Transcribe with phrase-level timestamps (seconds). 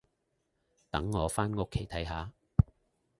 [0.89, 2.31] 等我返屋企睇下